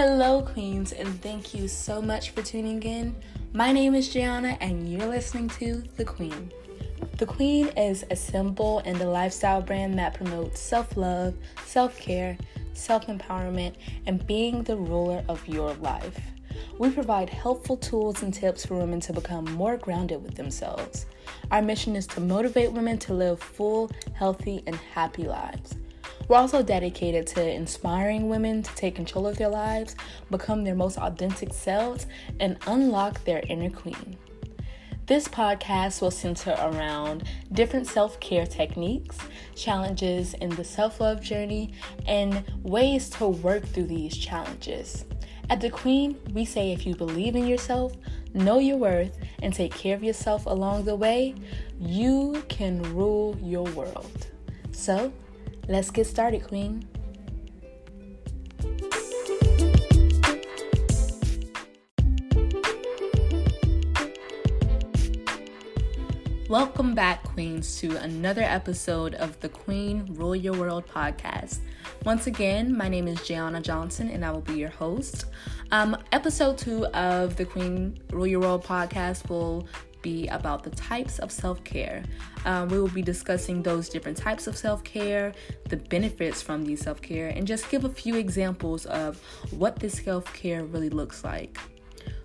[0.00, 3.16] Hello, Queens, and thank you so much for tuning in.
[3.52, 6.52] My name is Gianna, and you're listening to The Queen.
[7.16, 11.34] The Queen is a symbol and a lifestyle brand that promotes self love,
[11.66, 12.38] self care,
[12.74, 13.74] self empowerment,
[14.06, 16.20] and being the ruler of your life.
[16.78, 21.06] We provide helpful tools and tips for women to become more grounded with themselves.
[21.50, 25.74] Our mission is to motivate women to live full, healthy, and happy lives.
[26.28, 29.96] We're also dedicated to inspiring women to take control of their lives,
[30.30, 32.06] become their most authentic selves,
[32.38, 34.18] and unlock their inner queen.
[35.06, 39.16] This podcast will center around different self care techniques,
[39.56, 41.72] challenges in the self love journey,
[42.06, 45.06] and ways to work through these challenges.
[45.48, 47.94] At The Queen, we say if you believe in yourself,
[48.34, 51.34] know your worth, and take care of yourself along the way,
[51.80, 54.26] you can rule your world.
[54.72, 55.10] So,
[55.68, 56.88] let's get started, Queen.
[66.48, 71.58] Welcome back, Queens, to another episode of the Queen Rule Your World podcast.
[72.06, 75.26] Once again, my name is Gianna Johnson and I will be your host.
[75.72, 79.68] Um, episode two of the Queen Rule Your World podcast will
[80.02, 82.02] be about the types of self care.
[82.44, 85.32] Um, we will be discussing those different types of self care,
[85.68, 90.02] the benefits from these self care, and just give a few examples of what this
[90.02, 91.58] self care really looks like.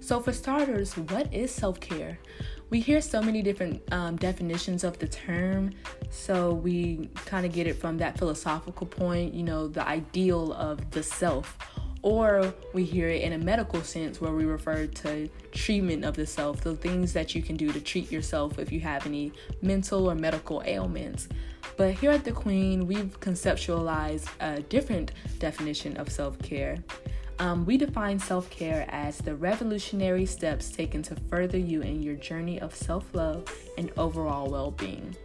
[0.00, 2.18] So, for starters, what is self care?
[2.70, 5.72] we hear so many different um, definitions of the term,
[6.10, 10.90] so we kind of get it from that philosophical point, you know, the ideal of
[10.90, 11.56] the self.
[12.02, 16.26] Or we hear it in a medical sense where we refer to treatment of the
[16.26, 19.32] self, the things that you can do to treat yourself if you have any
[19.62, 21.28] mental or medical ailments.
[21.76, 26.78] But here at The Queen, we've conceptualized a different definition of self care.
[27.40, 32.16] Um, we define self care as the revolutionary steps taken to further you in your
[32.16, 35.16] journey of self love and overall well being.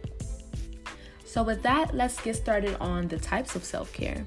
[1.24, 4.24] So, with that, let's get started on the types of self care.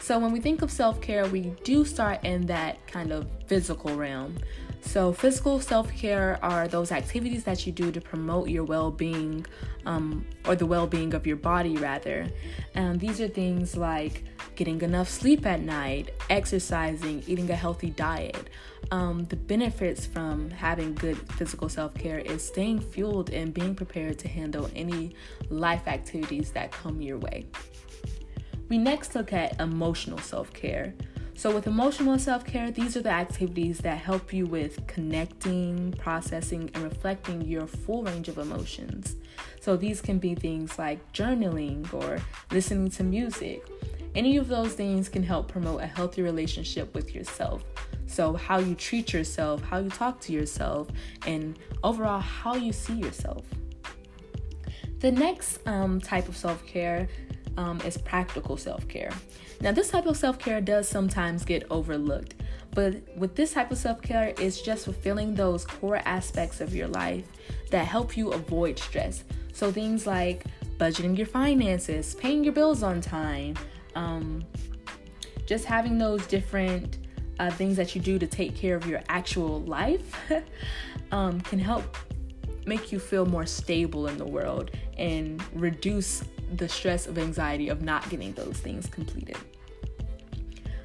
[0.00, 3.94] So, when we think of self care, we do start in that kind of physical
[3.94, 4.36] realm.
[4.80, 9.44] So, physical self care are those activities that you do to promote your well being
[9.86, 12.28] um, or the well being of your body, rather.
[12.74, 18.50] And these are things like getting enough sleep at night, exercising, eating a healthy diet.
[18.90, 24.18] Um, the benefits from having good physical self care is staying fueled and being prepared
[24.20, 25.14] to handle any
[25.50, 27.46] life activities that come your way.
[28.68, 30.94] We next look at emotional self care.
[31.34, 36.70] So, with emotional self care, these are the activities that help you with connecting, processing,
[36.74, 39.16] and reflecting your full range of emotions.
[39.60, 42.18] So, these can be things like journaling or
[42.50, 43.64] listening to music,
[44.14, 47.62] any of those things can help promote a healthy relationship with yourself.
[48.06, 50.88] So, how you treat yourself, how you talk to yourself,
[51.26, 53.44] and overall, how you see yourself.
[55.00, 57.08] The next um, type of self care
[57.56, 59.10] um, is practical self care.
[59.60, 62.34] Now, this type of self care does sometimes get overlooked,
[62.72, 66.88] but with this type of self care, it's just fulfilling those core aspects of your
[66.88, 67.24] life
[67.70, 69.24] that help you avoid stress.
[69.52, 70.44] So, things like
[70.78, 73.56] budgeting your finances, paying your bills on time,
[73.94, 74.44] um,
[75.46, 76.98] just having those different
[77.38, 80.14] uh, things that you do to take care of your actual life
[81.12, 81.96] um, can help
[82.66, 86.22] make you feel more stable in the world and reduce
[86.56, 89.36] the stress of anxiety of not getting those things completed.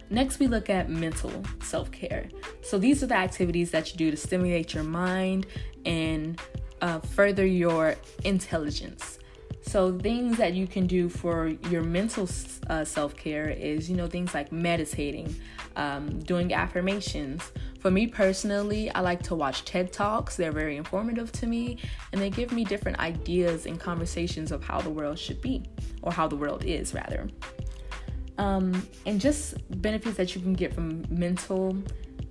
[0.10, 1.32] Next, we look at mental
[1.64, 2.30] self care.
[2.62, 5.48] So, these are the activities that you do to stimulate your mind
[5.86, 6.40] and
[6.82, 9.18] uh, further your intelligence.
[9.62, 12.30] So, things that you can do for your mental
[12.70, 15.36] uh, self care is, you know, things like meditating,
[15.76, 17.52] um, doing affirmations.
[17.84, 20.38] For me personally, I like to watch TED Talks.
[20.38, 21.80] They're very informative to me,
[22.14, 25.66] and they give me different ideas and conversations of how the world should be,
[26.02, 27.28] or how the world is, rather.
[28.38, 31.78] Um, and just benefits that you can get from mental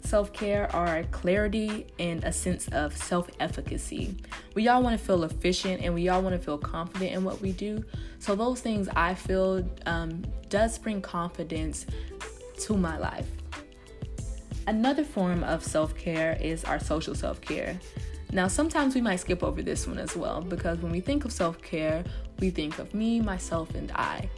[0.00, 4.16] self care are clarity and a sense of self efficacy.
[4.54, 7.42] We all want to feel efficient and we all want to feel confident in what
[7.42, 7.84] we do.
[8.20, 11.84] So, those things I feel um, does bring confidence
[12.60, 13.28] to my life.
[14.66, 17.78] Another form of self care is our social self care.
[18.32, 21.32] Now, sometimes we might skip over this one as well because when we think of
[21.32, 22.04] self care,
[22.38, 24.30] we think of me, myself, and I.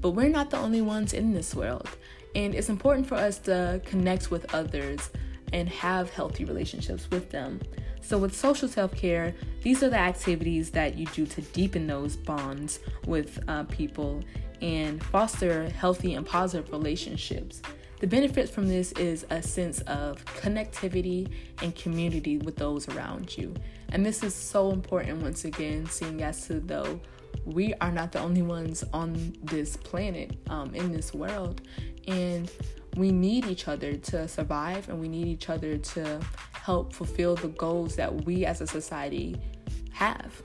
[0.00, 1.88] But we're not the only ones in this world.
[2.34, 5.10] And it's important for us to connect with others
[5.52, 7.60] and have healthy relationships with them.
[8.00, 12.16] So, with social self care, these are the activities that you do to deepen those
[12.16, 14.22] bonds with uh, people
[14.60, 17.62] and foster healthy and positive relationships.
[18.02, 21.32] The benefits from this is a sense of connectivity
[21.62, 23.54] and community with those around you.
[23.90, 27.00] And this is so important once again, seeing as to though
[27.44, 31.62] we are not the only ones on this planet, um, in this world.
[32.08, 32.50] And
[32.96, 36.20] we need each other to survive and we need each other to
[36.54, 39.36] help fulfill the goals that we as a society
[39.92, 40.42] have.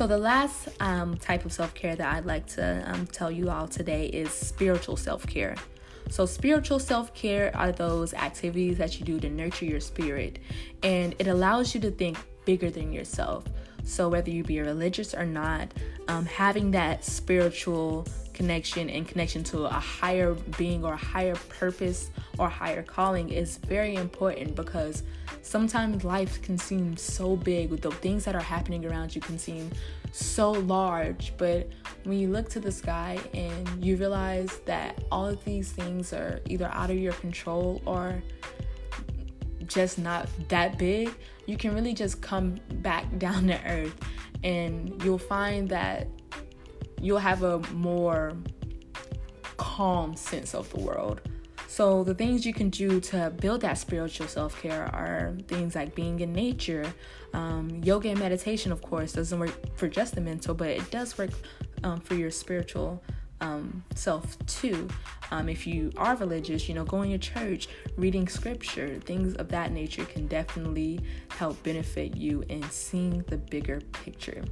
[0.00, 3.50] So, the last um, type of self care that I'd like to um, tell you
[3.50, 5.56] all today is spiritual self care.
[6.08, 10.38] So, spiritual self care are those activities that you do to nurture your spirit,
[10.82, 12.16] and it allows you to think
[12.46, 13.44] bigger than yourself.
[13.84, 15.70] So, whether you be religious or not,
[16.08, 22.08] um, having that spiritual connection and connection to a higher being or a higher purpose
[22.38, 25.02] or higher calling is very important because
[25.42, 29.38] sometimes life can seem so big with the things that are happening around you can
[29.38, 29.70] seem
[30.12, 31.68] so large but
[32.04, 36.40] when you look to the sky and you realize that all of these things are
[36.46, 38.22] either out of your control or
[39.66, 41.14] just not that big
[41.46, 43.96] you can really just come back down to earth
[44.42, 46.08] and you'll find that
[47.00, 48.32] you'll have a more
[49.56, 51.20] calm sense of the world.
[51.70, 55.94] So, the things you can do to build that spiritual self care are things like
[55.94, 56.92] being in nature.
[57.32, 61.16] Um, yoga and meditation, of course, doesn't work for just the mental, but it does
[61.16, 61.30] work
[61.84, 63.00] um, for your spiritual
[63.40, 64.88] um, self too.
[65.30, 69.70] Um, if you are religious, you know, going to church, reading scripture, things of that
[69.70, 74.42] nature can definitely help benefit you in seeing the bigger picture.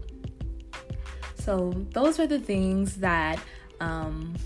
[1.35, 3.41] So, those are the things that
[3.81, 4.37] um,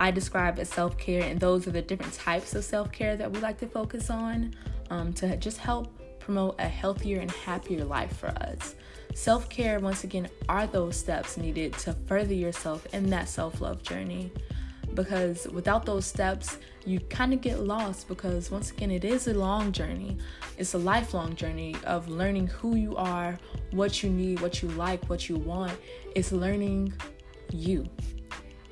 [0.00, 3.30] I describe as self care, and those are the different types of self care that
[3.30, 4.54] we like to focus on
[4.88, 8.74] um, to just help promote a healthier and happier life for us.
[9.14, 13.82] Self care, once again, are those steps needed to further yourself in that self love
[13.82, 14.32] journey.
[14.94, 19.34] Because without those steps, you kind of get lost because, once again, it is a
[19.34, 20.16] long journey.
[20.56, 23.38] It's a lifelong journey of learning who you are,
[23.70, 25.72] what you need, what you like, what you want.
[26.16, 26.92] It's learning
[27.52, 27.88] you.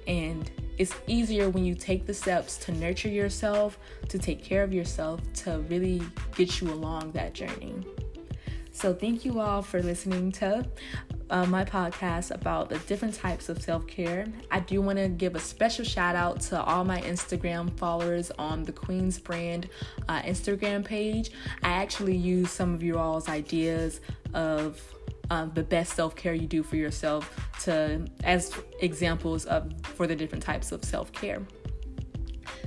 [0.08, 3.78] And it's easier when you take the steps to nurture yourself,
[4.08, 6.00] to take care of yourself, to really
[6.36, 7.75] get you along that journey.
[8.70, 10.64] So, thank you all for listening to
[11.30, 14.26] uh, my podcast about the different types of self care.
[14.52, 18.62] I do want to give a special shout out to all my Instagram followers on
[18.62, 19.69] the Queen's Brand
[20.08, 21.32] uh, Instagram page.
[21.64, 24.00] I actually use some of you all's ideas
[24.32, 24.80] of
[25.30, 27.34] um, the best self care you do for yourself
[27.64, 31.42] to as examples of for the different types of self care.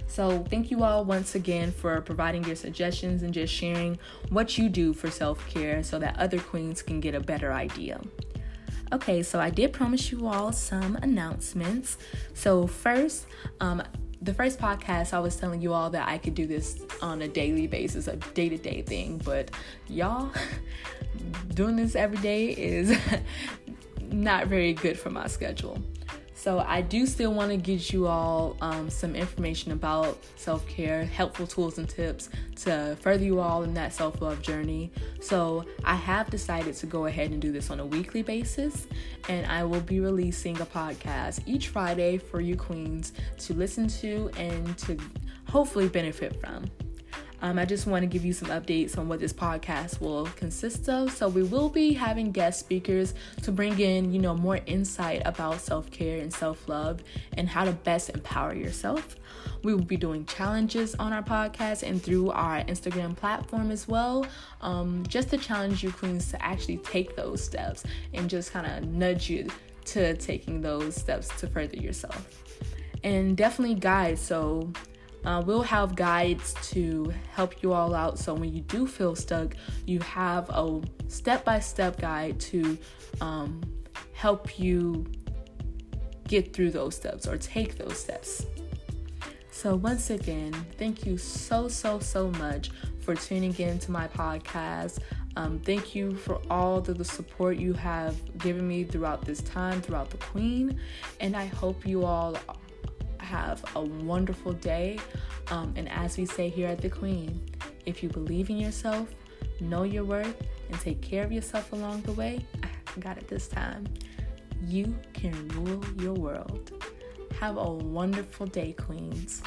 [0.07, 3.97] So, thank you all once again for providing your suggestions and just sharing
[4.29, 7.99] what you do for self care so that other queens can get a better idea.
[8.93, 11.97] Okay, so I did promise you all some announcements.
[12.33, 13.25] So, first,
[13.61, 13.81] um,
[14.21, 17.27] the first podcast, I was telling you all that I could do this on a
[17.27, 19.49] daily basis, a day to day thing, but
[19.87, 20.31] y'all,
[21.53, 22.95] doing this every day is
[24.11, 25.81] not very good for my schedule.
[26.41, 31.05] So I do still want to get you all um, some information about self care,
[31.05, 32.29] helpful tools and tips
[32.63, 34.91] to further you all in that self love journey.
[35.19, 38.87] So I have decided to go ahead and do this on a weekly basis,
[39.29, 44.31] and I will be releasing a podcast each Friday for you queens to listen to
[44.35, 44.97] and to
[45.47, 46.65] hopefully benefit from.
[47.41, 50.87] Um, I just want to give you some updates on what this podcast will consist
[50.89, 51.11] of.
[51.11, 55.59] So we will be having guest speakers to bring in, you know, more insight about
[55.59, 57.01] self-care and self-love
[57.37, 59.15] and how to best empower yourself.
[59.63, 64.25] We will be doing challenges on our podcast and through our Instagram platform as well,
[64.61, 67.83] um, just to challenge you queens to actually take those steps
[68.13, 69.49] and just kind of nudge you
[69.85, 72.27] to taking those steps to further yourself.
[73.03, 74.71] And definitely guys, so
[75.25, 78.17] uh, we'll have guides to help you all out.
[78.17, 82.77] So when you do feel stuck, you have a step by step guide to
[83.19, 83.61] um,
[84.13, 85.05] help you
[86.27, 88.45] get through those steps or take those steps.
[89.51, 94.99] So, once again, thank you so, so, so much for tuning in to my podcast.
[95.35, 99.81] Um, thank you for all the, the support you have given me throughout this time,
[99.81, 100.79] throughout the Queen.
[101.19, 102.35] And I hope you all
[103.31, 104.99] have a wonderful day.
[105.49, 107.27] Um, and as we say here at the Queen,
[107.85, 109.07] if you believe in yourself,
[109.59, 110.35] know your worth,
[110.69, 113.87] and take care of yourself along the way, I got it this time.
[114.67, 116.71] You can rule your world.
[117.39, 119.41] Have a wonderful day, Queens.